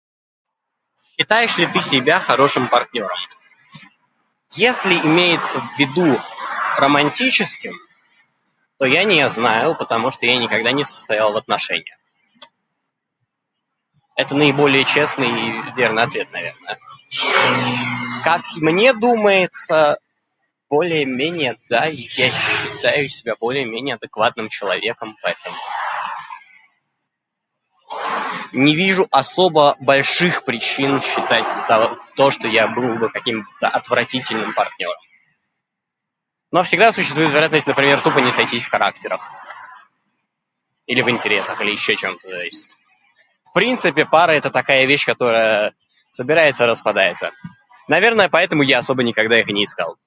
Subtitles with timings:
[1.17, 3.17] Считаешь ли ты себя хорошим партнёром?
[4.53, 6.19] Если имеется в виду
[6.77, 7.73] романтическим,
[8.79, 11.97] то я не знаю, потому что я никогда не состоял в отношениях.
[14.15, 16.79] Это наиболее честный и верный ответ, наверное.
[18.23, 19.99] Как мне думается,
[20.69, 21.85] более-менее да.
[21.85, 25.55] Я считаю себя более-менее адекватным человеком, поэтому
[28.51, 35.01] не вижу особо больших причин считать тог- то, что я буду каким-то отвратительным партнёром.
[36.51, 39.31] Но всегда существует вероятность, например, тупо не сойтись в характерах.
[40.85, 42.77] Или в интересах, или ещё чём-то то есть.
[43.49, 45.73] В принципе пара это такая вещь, которая
[46.11, 47.31] собирается и распадается.
[47.87, 49.97] Наверное, поэтому я особо никогда их и не искал.